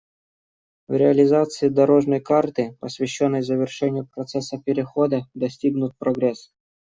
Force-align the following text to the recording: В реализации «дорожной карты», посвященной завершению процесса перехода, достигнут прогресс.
В 0.87 0.93
реализации 0.95 1.69
«дорожной 1.69 2.21
карты», 2.21 2.75
посвященной 2.79 3.43
завершению 3.43 4.07
процесса 4.07 4.57
перехода, 4.57 5.27
достигнут 5.35 5.95
прогресс. 5.99 6.51